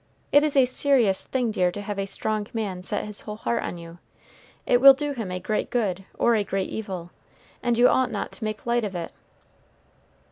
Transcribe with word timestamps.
It 0.31 0.43
is 0.43 0.57
a 0.57 0.65
serious 0.65 1.25
thing, 1.27 1.51
dear, 1.51 1.71
to 1.73 1.81
have 1.83 1.99
a 1.99 2.07
strong 2.07 2.47
man 2.55 2.81
set 2.81 3.05
his 3.05 3.21
whole 3.21 3.35
heart 3.35 3.61
on 3.61 3.77
you. 3.77 3.99
It 4.65 4.81
will 4.81 4.95
do 4.95 5.11
him 5.11 5.29
a 5.29 5.39
great 5.39 5.69
good 5.69 6.05
or 6.17 6.33
a 6.33 6.43
great 6.43 6.71
evil, 6.71 7.11
and 7.61 7.77
you 7.77 7.87
ought 7.87 8.09
not 8.09 8.31
to 8.31 8.43
make 8.43 8.65
light 8.65 8.83
of 8.83 8.95
it." 8.95 9.11